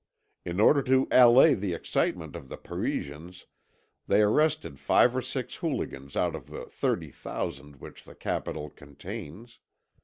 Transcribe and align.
In 0.43 0.59
order 0.59 0.81
to 0.81 1.07
allay 1.11 1.53
the 1.53 1.75
excitement 1.75 2.35
of 2.35 2.49
the 2.49 2.57
Parisians, 2.57 3.45
they 4.07 4.23
arrested 4.23 4.79
five 4.79 5.15
or 5.15 5.21
six 5.21 5.57
hooligans 5.57 6.17
out 6.17 6.33
of 6.35 6.47
the 6.47 6.65
thirty 6.65 7.11
thousand 7.11 7.75
which 7.75 8.03
the 8.05 8.15
Capital 8.15 8.71
contains. 8.71 9.59